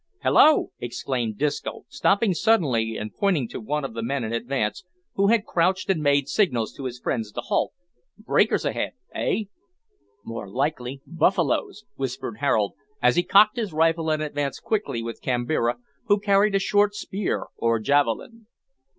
"Hallo!" 0.21 0.71
exclaimed 0.79 1.37
Disco, 1.37 1.85
stopping 1.87 2.33
suddenly 2.33 2.97
and 2.97 3.13
pointing 3.13 3.47
to 3.49 3.59
one 3.61 3.85
of 3.85 3.93
the 3.93 4.01
men 4.01 4.23
in 4.23 4.33
advance, 4.33 4.83
who 5.13 5.27
had 5.27 5.45
crouched 5.45 5.91
and 5.91 6.01
made 6.01 6.27
signals 6.27 6.73
to 6.73 6.85
his 6.85 6.97
friends 6.99 7.31
to 7.33 7.39
halt, 7.41 7.71
"breakers 8.17 8.65
ahead 8.65 8.93
eh?" 9.13 9.43
"More 10.25 10.49
likely 10.49 11.03
buffaloes," 11.05 11.85
whispered 11.97 12.37
Harold, 12.39 12.73
as 12.99 13.15
he 13.15 13.21
cocked 13.21 13.57
his 13.57 13.73
rifle 13.73 14.09
and 14.09 14.23
advanced 14.23 14.63
quickly 14.63 15.03
with 15.03 15.21
Kambira, 15.21 15.75
who 16.07 16.19
carried 16.19 16.55
a 16.55 16.59
short 16.59 16.95
spear 16.95 17.45
or 17.57 17.77
javelin. 17.77 18.47